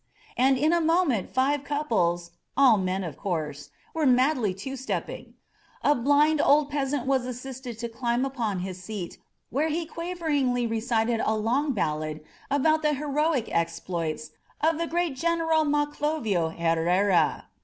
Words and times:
And 0.35 0.57
in 0.57 0.73
a 0.73 0.81
moment 0.81 1.29
five 1.29 1.63
couples, 1.63 2.31
all 2.57 2.75
men, 2.79 3.03
of 3.03 3.17
course, 3.17 3.69
were 3.93 4.07
madly 4.07 4.51
two 4.51 4.75
step 4.75 5.05
ping. 5.05 5.35
A 5.83 5.93
blind 5.93 6.41
old 6.41 6.71
peasant 6.71 7.05
was 7.05 7.27
assisted 7.27 7.77
to 7.77 7.87
climb 7.87 8.25
upon 8.25 8.61
his 8.61 8.81
seat, 8.81 9.19
where 9.51 9.69
he 9.69 9.85
quaveringly 9.85 10.65
recited 10.65 11.21
a 11.23 11.35
long 11.35 11.73
ballad 11.73 12.21
about 12.49 12.81
the 12.81 12.95
heroic 12.95 13.47
exploits 13.55 14.31
of 14.59 14.79
the 14.79 14.87
great 14.87 15.15
General 15.15 15.65
Maclovio 15.65 16.49
Herrera. 16.49 17.45